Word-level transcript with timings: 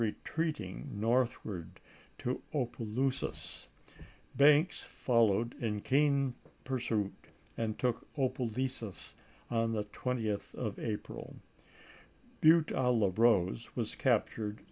retreating 0.01 0.89
northward 0.95 1.79
to 2.17 2.41
Opelousas. 2.55 3.67
Bants 4.35 4.81
fol 4.83 5.29
lowed 5.29 5.53
in 5.61 5.79
keen 5.81 6.33
pursuit, 6.63 7.13
and 7.55 7.77
took 7.77 8.03
Opelousas 8.17 9.13
on 9.51 9.71
the 9.73 9.83
20th 9.83 10.55
of 10.55 10.79
April; 10.79 11.35
Butte 12.39 12.71
a 12.71 12.89
la 12.89 13.11
Rose 13.15 13.69
was 13.75 13.93
captured 13.93 14.57
i863. 14.57 14.59